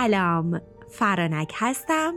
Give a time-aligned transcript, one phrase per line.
[0.00, 0.60] سلام
[0.90, 2.14] فرانک هستم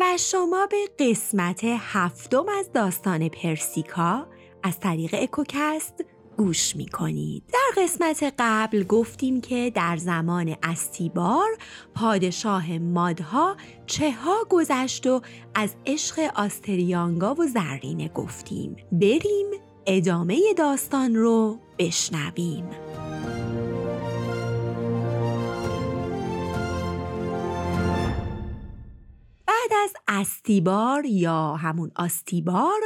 [0.00, 4.26] و شما به قسمت هفتم از داستان پرسیکا
[4.62, 6.04] از طریق اکوکست
[6.36, 7.42] گوش می کنید.
[7.52, 11.48] در قسمت قبل گفتیم که در زمان استیبار
[11.94, 13.56] پادشاه مادها
[13.86, 15.20] چه ها گذشت و
[15.54, 18.76] از عشق آستریانگا و زرینه گفتیم.
[18.92, 19.46] بریم
[19.86, 22.85] ادامه داستان رو بشنویم.
[30.26, 32.80] استیبار یا همون آستیبار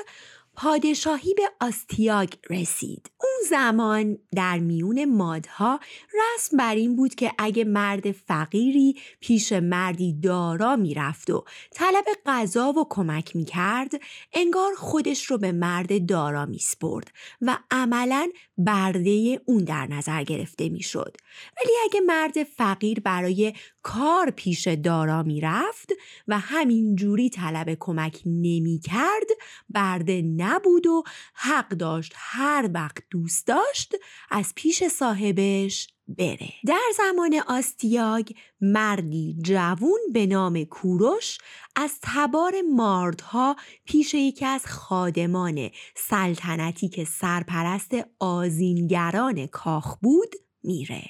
[0.57, 3.11] پادشاهی به آستیاگ رسید.
[3.21, 5.81] اون زمان در میون مادها
[6.15, 12.73] رسم بر این بود که اگه مرد فقیری پیش مردی دارا می‌رفت و طلب غذا
[12.73, 13.93] و کمک می‌کرد
[14.33, 18.29] انگار خودش رو به مرد دارا میسپرد و عملا
[18.65, 21.17] برده اون در نظر گرفته می‌شد.
[21.57, 23.53] ولی اگه مرد فقیر برای
[23.83, 25.93] کار پیش دارا می‌رفت
[26.29, 29.29] و همین جوری طلب کمک نمی‌کرد
[29.69, 31.03] برده نبود و
[31.35, 33.95] حق داشت هر وقت دوست داشت
[34.31, 36.53] از پیش صاحبش بره.
[36.67, 38.31] در زمان آستیاگ
[38.61, 41.39] مردی جوون به نام کوروش
[41.77, 51.03] از تبار ماردها پیش یکی از خادمان سلطنتی که سرپرست آزینگران کاخ بود میره.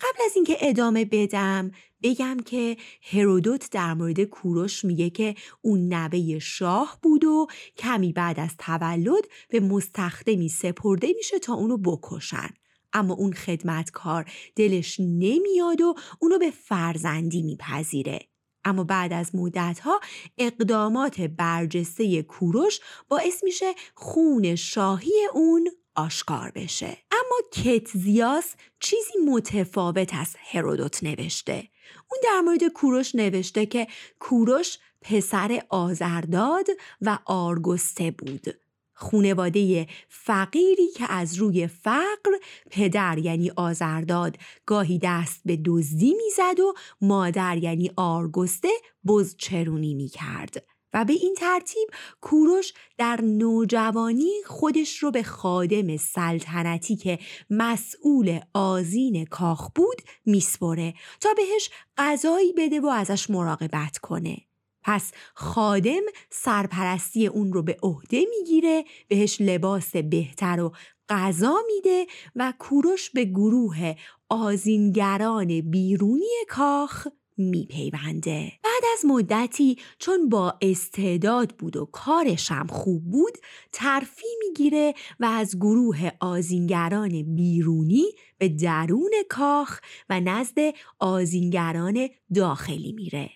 [0.00, 1.70] قبل از اینکه ادامه بدم
[2.02, 2.76] بگم که
[3.12, 9.24] هرودوت در مورد کوروش میگه که اون نوه شاه بود و کمی بعد از تولد
[9.48, 12.48] به مستخدمی سپرده میشه تا اونو بکشن.
[12.94, 18.28] اما اون خدمتکار دلش نمیاد و اونو به فرزندی میپذیره.
[18.64, 20.00] اما بعد از مدتها
[20.38, 26.98] اقدامات برجسته کوروش باعث میشه خون شاهی اون آشکار بشه.
[27.10, 31.68] اما کتزیاس چیزی متفاوت از هرودوت نوشته.
[32.10, 33.86] اون در مورد کوروش نوشته که
[34.18, 36.66] کوروش پسر آزرداد
[37.00, 38.63] و آرگسته بود.
[39.04, 42.30] خونواده فقیری که از روی فقر
[42.70, 48.68] پدر یعنی آزرداد گاهی دست به دزدی می‌زد و مادر یعنی آرگسته
[49.06, 51.88] بزچرونی می‌کرد و به این ترتیب
[52.20, 57.18] کوروش در نوجوانی خودش رو به خادم سلطنتی که
[57.50, 64.36] مسئول آزین کاخ بود میسپره تا بهش غذایی بده و ازش مراقبت کنه.
[64.84, 70.72] پس خادم سرپرستی اون رو به عهده می‌گیره بهش لباس بهتر و
[71.08, 72.06] غذا میده
[72.36, 73.94] و کوروش به گروه
[74.28, 77.06] آزینگران بیرونی کاخ
[77.36, 78.52] میپیونده.
[78.64, 83.38] بعد از مدتی چون با استعداد بود و کارش هم خوب بود
[83.72, 88.04] ترفی می‌گیره و از گروه آزینگران بیرونی
[88.38, 89.80] به درون کاخ
[90.10, 90.58] و نزد
[90.98, 93.30] آزینگران داخلی میره.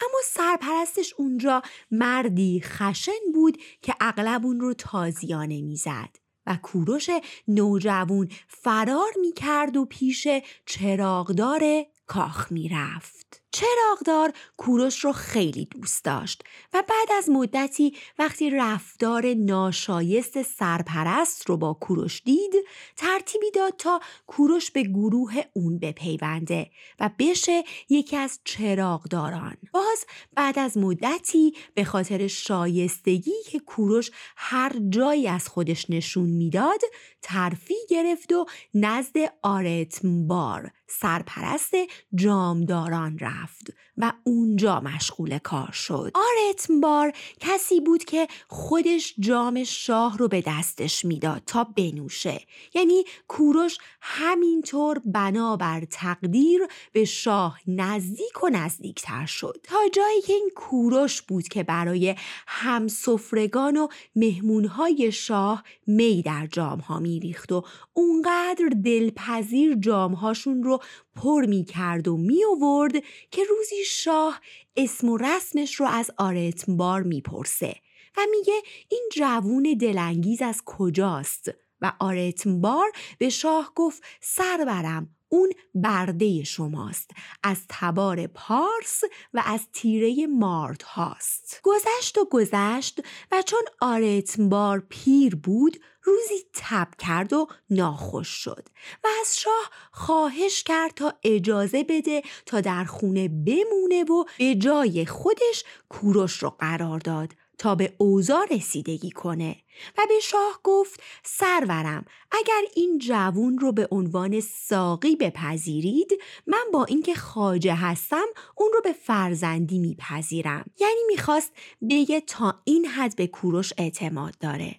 [0.00, 6.16] اما سرپرستش اونجا مردی خشن بود که اغلب اون رو تازیانه می‌زد
[6.46, 7.10] و کوروش
[7.48, 10.28] نوجوون فرار می‌کرد و پیش
[10.66, 11.62] چراغدار
[12.06, 13.39] کاخ می‌رفت.
[13.52, 21.56] چراغدار کوروش رو خیلی دوست داشت و بعد از مدتی وقتی رفتار ناشایست سرپرست رو
[21.56, 22.54] با کوروش دید
[22.96, 29.56] ترتیبی داد تا کوروش به گروه اون بپیونده و بشه یکی از چراغداران.
[29.72, 36.80] باز بعد از مدتی به خاطر شایستگی که کوروش هر جایی از خودش نشون می‌داد
[37.22, 41.74] ترفی گرفت و نزد آرتمبار سرپرست
[42.14, 43.72] جامداران رفت.
[44.00, 46.12] و اونجا مشغول کار شد.
[46.14, 52.40] آرتمبار کسی بود که خودش جام شاه رو به دستش می‌داد تا بنوشه.
[52.74, 56.60] یعنی کوروش همینطور بنابر تقدیر
[56.92, 59.56] به شاه نزدیک و نزدیکتر شد.
[59.62, 62.14] تا جایی که این کوروش بود که برای
[62.46, 70.80] همسفرگان و مهمونهای شاه می در جامها میریخت و اونقدر دلپذیر جامهاشون رو
[71.16, 72.92] پر می کرد و می آورد
[73.30, 74.40] که روزی شاه
[74.76, 77.74] اسم و رسمش رو از آرتمبار می‌پرسه
[78.16, 81.50] و میگه این جوون دلانگیز از کجاست؟
[81.80, 85.16] و آرتمبار به شاه گفت سرورم.
[85.32, 87.10] اون برده شماست
[87.42, 89.00] از تبار پارس
[89.34, 91.60] و از تیره مارد هاست.
[91.62, 93.00] گذشت و گذشت
[93.32, 98.68] و چون آرتمبار پیر بود روزی تب کرد و ناخوش شد
[99.04, 105.06] و از شاه خواهش کرد تا اجازه بده تا در خونه بمونه و به جای
[105.06, 107.34] خودش کوروش رو قرار داد.
[107.60, 109.56] تا به اوضاع رسیدگی کنه.
[109.98, 116.12] و به شاه گفت سرورم اگر این جوون رو به عنوان ساقی بپذیرید
[116.46, 118.26] من با اینکه خاجه هستم
[118.56, 120.64] اون رو به فرزندی میپذیرم.
[120.80, 121.52] یعنی می‌خواست
[121.90, 124.76] بگه تا این حد به کوروش اعتماد داره.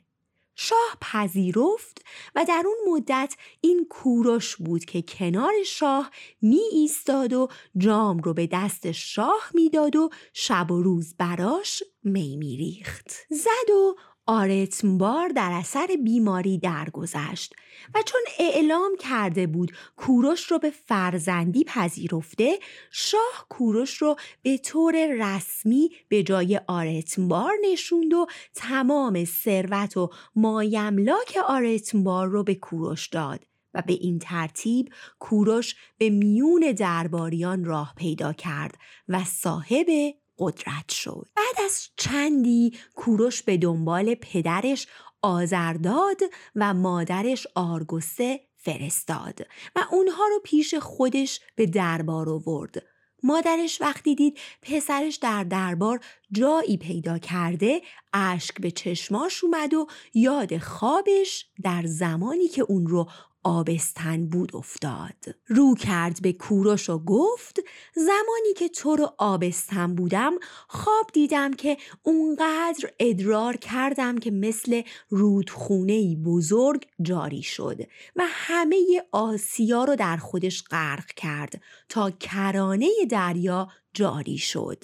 [0.56, 2.06] شاه پذیرفت
[2.36, 6.12] و در اون مدت این کوروش بود که کنار شاه
[6.42, 12.38] می ایستاد و جام رو به دست شاه می‌داد و شب و روز براش می
[12.38, 13.96] میریخت زد و
[14.26, 17.54] آرتمبار در اثر بیماری درگذشت
[17.96, 22.60] و چون اعلام کرده بود کوروش رو به فرزندی پذیرفته
[22.92, 28.26] شاه کوروش رو به طور رسمی به جای آرتمبار نشوند و
[28.56, 36.10] تمام ثروت و مایملاک آرتمبار رو به کوروش داد و به این ترتیب کوروش به
[36.10, 38.76] میون درباریان راه پیدا کرد
[39.08, 39.88] و صاحب
[40.42, 41.28] قدرت شد.
[41.36, 44.88] بعد از چندی کوروش به دنبال پدرش
[45.22, 46.22] آزرداد
[46.56, 49.40] و مادرش آرگوسه فرستاد
[49.76, 52.84] و اونها رو پیش خودش به دربار آورد.
[53.24, 56.00] مادرش وقتی دید پسرش در دربار
[56.32, 57.82] جایی پیدا کرده
[58.14, 63.10] اشک به چشماش اومد و یاد خوابش در زمانی که اون رو
[63.44, 65.16] آبستن بود افتاد.
[65.48, 67.60] رو کرد به کوروش و گفت
[67.96, 70.34] زمانی که تو رو آبستن بودم
[70.68, 77.82] خواب دیدم که اونقدر ادرار کردم که مثل رودخونه بزرگ جاری شد
[78.16, 84.84] و همه آسیا رو در خودش غرق کرد تا کرانه دریا جاری شد.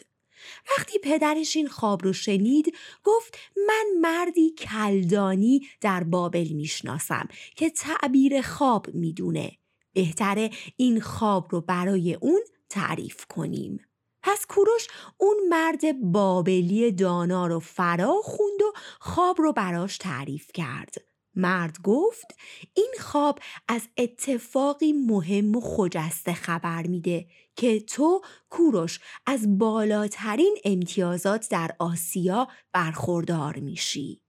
[0.78, 8.42] وقتی پدرش این خواب رو شنید گفت من مردی کلدانی در بابل می‌شناسم که تعبیر
[8.42, 9.52] خواب می‌دونه.
[9.94, 13.80] بهتره این خواب رو برای اون تعریف کنیم.
[14.24, 20.96] پس کوروش اون مرد بابلی دانا رو فرا خوند و خواب رو براش تعریف کرد.
[21.36, 22.36] مرد گفت
[22.74, 27.28] این خواب از اتفاقی مهم و خجسته خبر میده
[27.58, 34.22] که تو کوروش از بالاترین امتیازات در آسیا برخوردار میشی.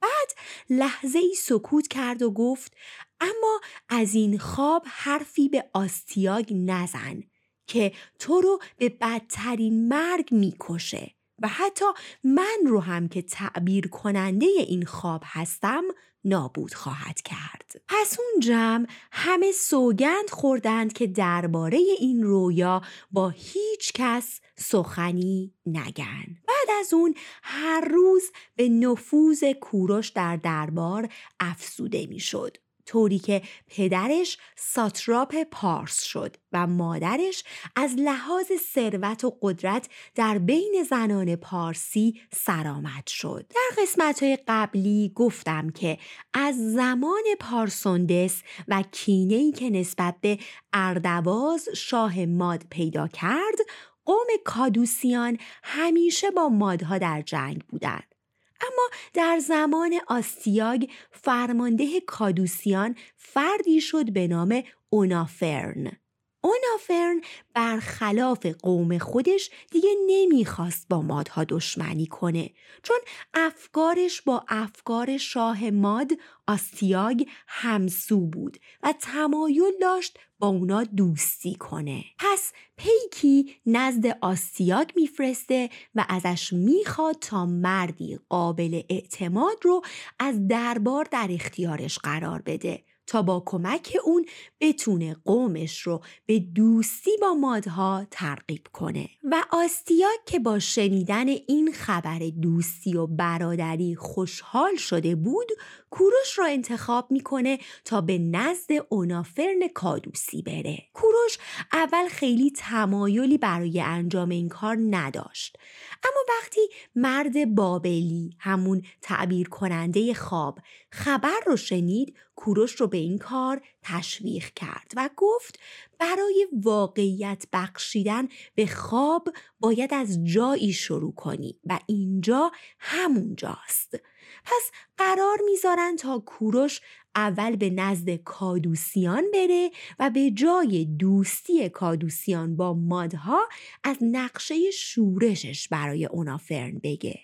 [0.00, 0.28] بعد
[0.70, 2.76] لحظه ای سکوت کرد و گفت
[3.20, 7.22] اما از این خواب حرفی به آستیاگ نزن
[7.66, 11.84] که تو رو به بدترین مرگ می‌کشه و حتی
[12.24, 15.82] من رو هم که تعبیر کننده این خواب هستم
[16.24, 17.80] نابود خواهد کرد.
[17.88, 26.26] پس اون جمع همه سوگند خوردند که درباره این رویا با هیچ کس سخنی نگن.
[26.48, 28.22] بعد از اون هر روز
[28.56, 31.08] به نفوذ کوروش در دربار
[31.40, 32.56] افسوده می‌شد.
[32.88, 37.44] طوری که پدرش ساتراپ پارس شد و مادرش
[37.76, 43.46] از لحاظ ثروت و قدرت در بین زنان پارسی سرآمد شد.
[43.50, 45.98] در قسمت های قبلی گفتم که
[46.34, 50.38] از زمان پارسوندس و کینهی که نسبت به
[50.72, 53.58] اردواز شاه ماد پیدا کرد
[54.04, 58.17] قوم کادوسیان همیشه با مادها در جنگ بودند.
[58.60, 65.92] اما در زمان آستیاگ فرمانده کادوسیان فردی شد به نام اونافرن
[66.40, 67.20] اونافرن
[67.54, 72.50] برخلاف قوم خودش دیگه نمی‌خواست با مادها دشمنی کنه.
[72.82, 72.98] چون
[73.34, 76.12] افکارش با افکار شاه ماد
[76.46, 82.04] آستیاگ همسو بود و تمایل داشت با اونا دوستی کنه.
[82.18, 89.82] پس پیکی نزد آستیاگ میفرسته و ازش می‌خواد تا مردی قابل اعتماد رو
[90.18, 92.84] از دربار در اختیارش قرار بده.
[93.08, 94.26] تا با کمک اون
[94.60, 99.08] بتونه قومش رو به دوستی با مادها ترغیب کنه.
[99.24, 105.48] و آستیاک که با شنیدن این خبر دوستی و برادری خوشحال شده بود
[105.90, 110.78] کوروش را انتخاب می‌کنه تا به نزد اونافرن کادوسی بره.
[110.92, 111.38] کوروش
[111.72, 115.56] اول خیلی تمایلی برای انجام این کار نداشت.
[116.04, 116.60] اما وقتی
[116.94, 120.58] مرد بابلی همون تعبیر کننده خواب
[120.90, 125.58] خبر رو شنید کوروش رو به این کار تشویق کرد و گفت
[125.98, 129.28] برای واقعیت بخشیدن به خواب
[129.60, 133.98] باید از جایی شروع کنی و اینجا همونجاست.
[134.44, 136.80] پس قرار می‌ذارن تا کوروش
[137.14, 143.48] اول به نزد کادوسیان بره و به جای دوستی کادوسیان با مادها
[143.84, 147.20] از نقشه شورشش برای اونافرن بگه.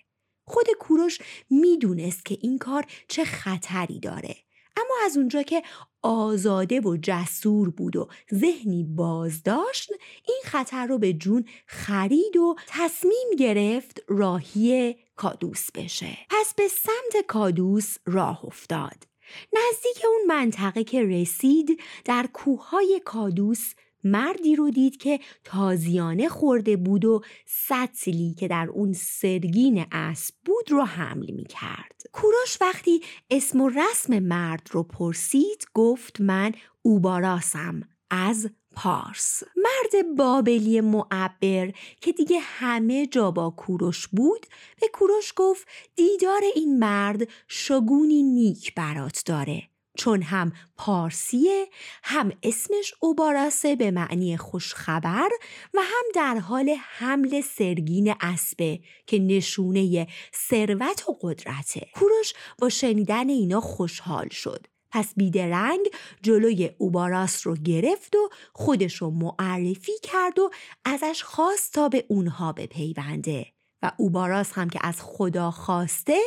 [0.46, 1.18] خود کوروش
[1.50, 4.36] می‌دونست که این کار چه خطری داره
[4.76, 5.62] اما از اونجا که
[6.02, 9.90] آزاده و جسور بود و ذهنی باز داشت
[10.28, 17.26] این خطر رو به جون خرید و تصمیم گرفت راهی کادوس بشه پس به سمت
[17.26, 19.06] کادوس راه افتاد
[19.52, 27.04] نزدیک اون منطقه که رسید در کوههای کادوس مردی رو دید که تازیانه خورده بود
[27.04, 32.02] و سطلی که در اون سرگین اسب بود رو حمل می کرد.
[32.12, 36.52] کوروش وقتی اسم و رسم مرد رو پرسید گفت من
[36.82, 39.42] اوباراسم از پارس.
[39.56, 44.46] مرد بابلی معبر که دیگه همه جا با کوروش بود
[44.80, 49.62] به کوروش گفت دیدار این مرد شگونی نیک برات داره.
[49.98, 51.66] چون هم پارسیه
[52.02, 55.28] هم اسمش اوباراسه به معنی خوشخبر
[55.74, 60.06] و هم در حال حمل سرگین اسبه که نشونه
[60.48, 61.88] ثروت و قدرته.
[61.94, 64.66] کوروش با شنیدن اینا خوشحال شد.
[64.94, 65.86] پس بیدرنگ
[66.22, 70.50] جلوی اوباراس رو گرفت و خودش رو معرفی کرد و
[70.84, 73.46] ازش خواست تا به اونها بپیونده
[73.82, 76.18] و اوباراس هم که از خدا خواسته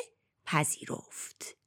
[0.46, 1.58] پذیرفت.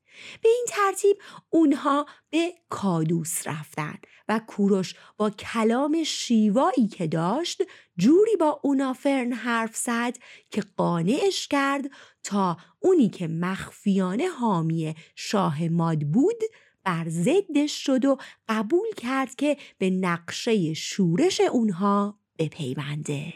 [0.43, 1.17] به این ترتیب
[1.51, 7.63] اونها به کادوس رفتن و کوروش با کلام شیوایی که داشت
[7.99, 10.17] جوری با اونافرن حرف زد
[10.51, 11.91] که قانعش کرد
[12.25, 16.43] تا اونی که مخفیانه حامی شاه ماد بود
[16.85, 18.17] بر ضدش شد و
[18.49, 23.35] قبول کرد که به نقشه شورش اونها بپیونده.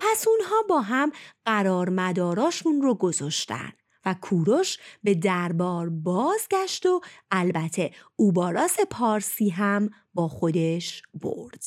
[0.00, 1.12] پس اونها با هم
[1.44, 3.72] قرار مداراشون رو گذاشتن
[4.06, 11.64] و کوروش به دربار بازگشت و البته اوباراس پارسی هم با خودش برد.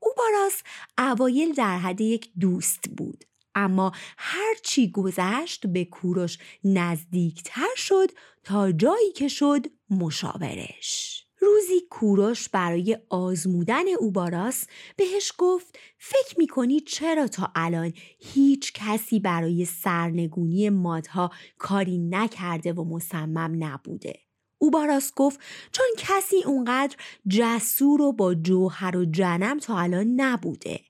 [0.00, 0.62] اوباراس
[0.98, 3.24] اوایل در حد یک دوست بود
[3.54, 8.10] اما هرچی گذشت به کوروش نزدیکتر شد
[8.44, 11.25] تا جایی که شد مشاورش.
[11.38, 14.66] روزی کوروش برای آزمودن اوباراس
[14.96, 22.84] بهش گفت فکر می‌کنی چرا تا الان هیچ کسی برای سرنگونی مادها کاری نکرده و
[22.84, 24.20] مصمم نبوده؟
[24.58, 25.40] اوباراس گفت
[25.72, 26.96] چون کسی اونقدر
[27.28, 30.80] جسور و با جوهر و جنم تا الان نبوده.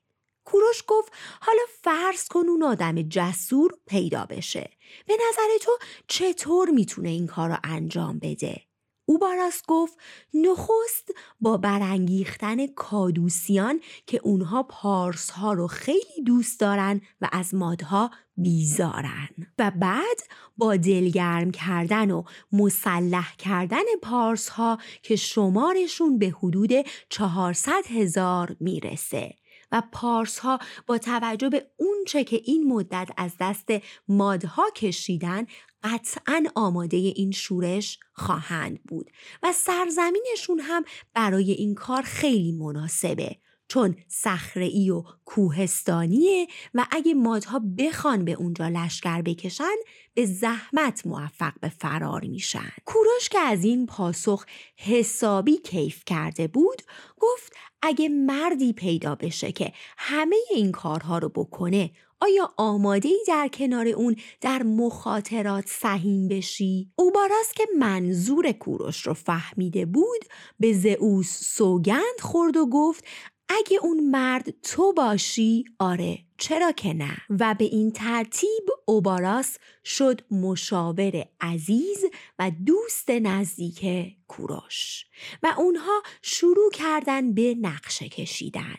[0.45, 4.69] کوروش گفت حالا فرض کن اون آدم جسور پیدا بشه.
[5.07, 5.71] به نظر تو
[6.07, 8.66] چطور می‌تونه این کار رو انجام بده؟
[9.09, 9.97] اوباراس گفت
[10.33, 11.11] نخست
[11.41, 19.29] با برانگیختن کادوسیان که اونها پارس ها رو خیلی دوست دارن و از مادها بیزارن.
[19.59, 20.19] و بعد
[20.57, 26.71] با دلگرم کردن و مسلح کردن پارس ها که شمارشون به حدود
[27.09, 29.35] 400 هزار می‌رسه.
[29.71, 33.67] و پارس ها با توجه به اونچه که این مدت از دست
[34.07, 35.45] مادها کشیدن
[35.83, 39.11] قطعا آماده این شورش خواهند بود
[39.43, 43.37] و سرزمینشون هم برای این کار خیلی مناسبه.
[43.67, 49.75] چون صخره و کوهستانیه و اگه مادها بخوان به اونجا لشکر بکشن
[50.13, 54.45] به زحمت موفق به فرار میشن کوروش که از این پاسخ
[54.75, 56.81] حسابی کیف کرده بود
[57.19, 63.47] گفت اگه مردی پیدا بشه که همه این کارها رو بکنه آیا آماده ای در
[63.53, 70.25] کنار اون در مخاطرات سهیم بشی؟ اوباراس که منظور کوروش رو فهمیده بود
[70.59, 73.03] به زئوس سوگند خورد و گفت
[73.49, 80.21] اگه اون مرد تو باشی آره چرا که نه؟ و به این ترتیب اوباراس شد
[80.31, 82.05] مشاور عزیز
[82.39, 85.05] و دوست نزدیک کوروش.
[85.43, 88.75] و اونها شروع کردن به نقشه کشیدن.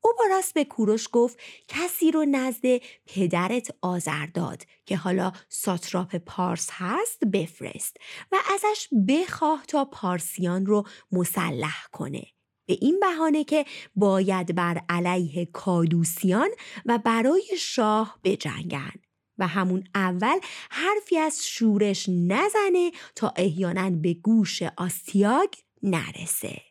[0.00, 2.62] اوباراس به کوروش گفت کسی رو نزد
[3.06, 7.96] پدرت آزر داد که حالا ساتراپ پارس هست بفرست
[8.32, 12.22] و ازش بخواه تا پارسیان رو مسلح کنه.
[12.68, 13.64] به این بهانه که
[13.96, 16.48] باید بر علیه کادوسیان
[16.86, 18.92] و برای شاه بجنگن
[19.38, 20.38] و همون اول
[20.70, 25.48] حرفی از شورش نزنه تا احیانا به گوش آستیاگ
[25.82, 26.62] نرسه.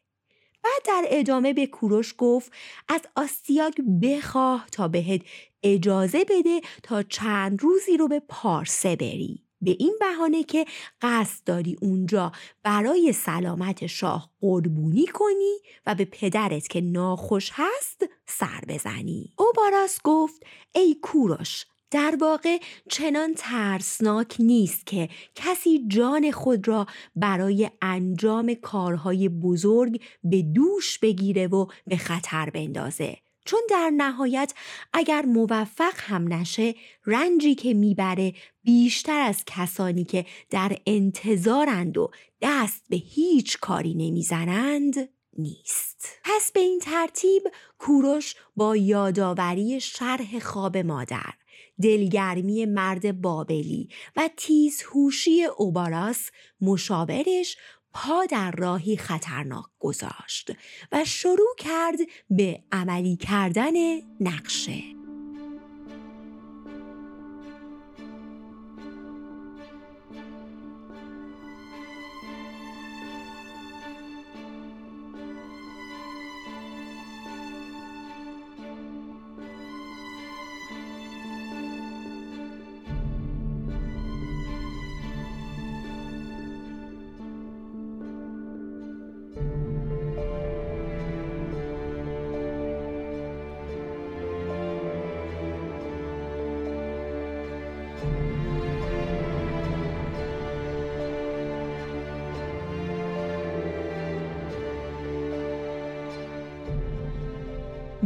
[0.64, 2.52] بعد در ادامه به کوروش گفت
[2.88, 5.22] از آستیاگ بخواه تا بهت
[5.64, 9.47] اجازه بده تا چند روزی رو به پارسه بری.
[9.62, 10.66] به این بهانه که
[11.02, 12.32] قصد داری اونجا
[12.64, 19.34] برای سلامت شاه قربونی کنی و به پدرت که ناخوش هست سر بزنی.
[19.38, 20.44] اوباراس گفت
[20.76, 22.58] ای کوروش در واقع
[22.90, 31.48] چنان ترسناک نیست که کسی جان خود را برای انجام کارهای بزرگ به دوش بگیره
[31.48, 33.18] و به خطر بندازه.
[33.48, 34.54] چون در نهایت
[34.94, 36.76] اگر موفق هم نشه
[37.06, 42.12] رنجی که می‌بره بیشتر از کسانی که در انتظارند و
[42.42, 44.96] دست به هیچ کاری نمی‌زنند
[45.38, 46.20] نیست.
[46.24, 47.44] پس به این ترتیب
[47.78, 51.34] کوروش با یادآوری شرح خواب مادر
[51.82, 56.30] دلگرمی مرد بابلی و تیزهوشی اوباراس
[56.62, 57.58] مشاورش
[58.00, 60.52] پا در راهی خطرناک گذاشت
[60.92, 61.98] و شروع کرد
[62.30, 63.74] به عملی کردن
[64.20, 64.97] نقشه.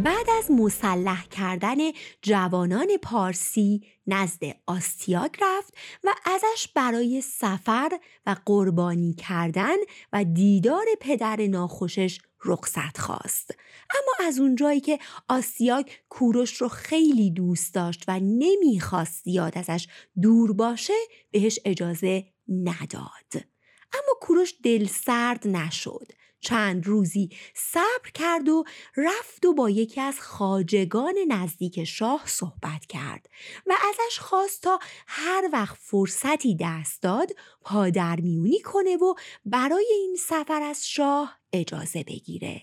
[0.03, 1.77] بعد از مسلح کردن
[2.22, 9.75] جوانان پارسی نزد آستیاگ رفت و ازش برای سفر و قربانی کردن
[10.13, 13.55] و دیدار پدر ناخوشش رخصت خواست.
[13.89, 19.88] اما از اونجایی که آسیاگ کوروش رو خیلی دوست داشت و نمی‌خواست زیاد ازش
[20.22, 20.93] دور باشه
[21.31, 23.46] بهش اجازه نداد.
[23.93, 26.12] اما کوروش دل سرد نشد.
[26.41, 28.63] چند روزی صبر کرد و
[28.98, 33.29] رفت و با یکی از خاجگان نزدیک شاه صحبت کرد
[33.67, 37.31] و ازش خواست تا هر وقت فرصتی دست داد
[37.62, 39.13] پادرمیونی کنه و
[39.45, 42.62] برای این سفر از شاه اجازه بگیره.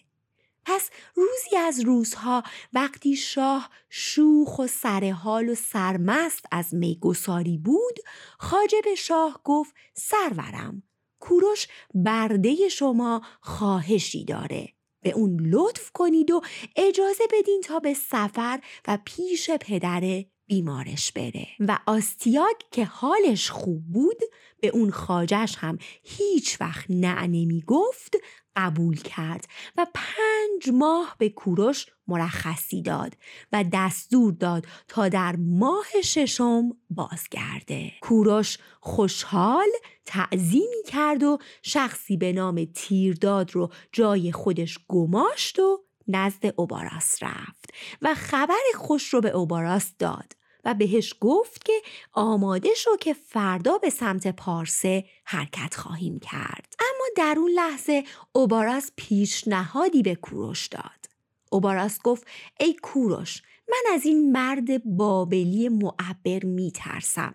[0.64, 2.42] پس روزی از روزها
[2.72, 7.98] وقتی شاه شوخ و سرحال و سرمست از میگساری بود
[8.38, 10.82] خاجه به شاه گفت سرورم
[11.20, 14.68] کوروش برده شما خواهشی داره.
[15.02, 16.40] به اون لطف کنید و
[16.76, 21.46] اجازه بدین تا به سفر و پیش پدر بیمارش بره.
[21.60, 24.18] و آستیاگ که حالش خوب بود
[24.60, 28.16] به اون خاجش هم هیچ وقت نه نمی گفت
[28.58, 33.14] قبول کرد و پنج ماه به کوروش مرخصی داد
[33.52, 37.92] و دستور داد تا در ماه ششم بازگرده.
[38.00, 39.68] کوروش خوشحال
[40.06, 47.70] تعظیمی کرد و شخصی به نام تیرداد رو جای خودش گماشت و نزد اوباراس رفت
[48.02, 50.32] و خبر خوش رو به اوباراس داد
[50.64, 51.72] و بهش گفت که
[52.12, 56.74] آماده شو که فردا به سمت پارسه حرکت خواهیم کرد.
[57.16, 61.08] در اون لحظه اوباراس پیشنهادی به کوروش داد
[61.50, 62.26] اوباراس گفت
[62.60, 67.34] ای کوروش من از این مرد بابلی معبر میترسم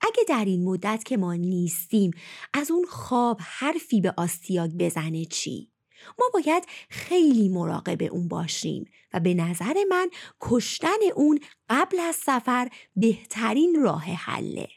[0.00, 2.10] اگه در این مدت که ما نیستیم
[2.54, 5.72] از اون خواب حرفی به آستیاگ بزنه چی؟
[6.18, 12.68] ما باید خیلی مراقب اون باشیم و به نظر من کشتن اون قبل از سفر
[12.96, 14.68] بهترین راه حله.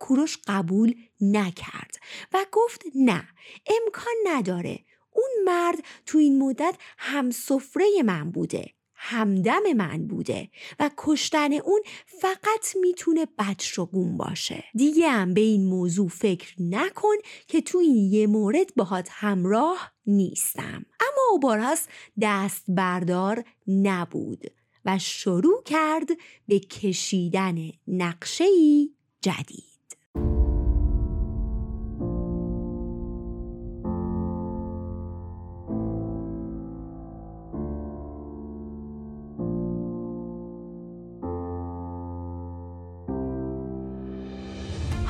[0.00, 1.96] کوروش قبول نکرد
[2.32, 3.28] و گفت نه
[3.66, 4.78] امکان نداره.
[5.12, 11.82] اون مرد تو این مدت هم سفره من بوده همدم من بوده و کشتن اون
[12.06, 14.64] فقط می‌تونه بدشگون باشه.
[14.74, 17.14] دیگه هم به این موضوع فکر نکن
[17.48, 20.86] که تو این یه مورد باهات همراه نیستم.
[21.00, 21.86] اما اوباراس
[22.20, 24.44] دست بردار نبود
[24.84, 26.08] و شروع کرد
[26.48, 29.75] به کشیدن نقشه‌ای جدید.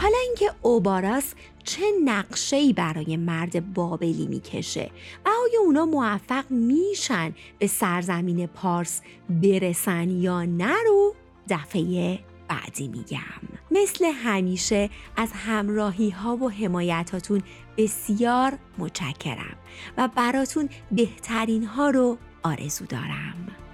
[0.07, 4.91] حالا اینکه اوباراس چه نقشه‌ای برای مرد بابلی می‌کشه
[5.25, 11.15] و آیا اونا موفق میشن به سرزمین پارس برسن یا نه رو
[11.49, 13.59] دفعه بعدی میگم.
[13.71, 17.43] مثل همیشه از همراهی ها و حمایتاتون
[17.77, 19.57] بسیار متشکرم
[19.99, 23.66] و براتون بهترین ها رو آرزو دارم.